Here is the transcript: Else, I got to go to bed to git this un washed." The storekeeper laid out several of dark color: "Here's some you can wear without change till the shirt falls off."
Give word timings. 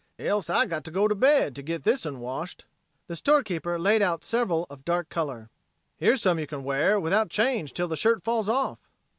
Else, 0.17 0.49
I 0.49 0.65
got 0.65 0.83
to 0.85 0.89
go 0.91 1.07
to 1.07 1.13
bed 1.13 1.53
to 1.55 1.61
git 1.61 1.83
this 1.83 2.07
un 2.07 2.19
washed." 2.21 2.65
The 3.05 3.15
storekeeper 3.15 3.77
laid 3.77 4.01
out 4.01 4.23
several 4.23 4.65
of 4.67 4.83
dark 4.83 5.09
color: 5.09 5.51
"Here's 5.95 6.23
some 6.23 6.39
you 6.39 6.47
can 6.47 6.63
wear 6.63 6.99
without 6.99 7.29
change 7.29 7.71
till 7.71 7.87
the 7.87 7.95
shirt 7.95 8.23
falls 8.23 8.49
off." 8.49 8.79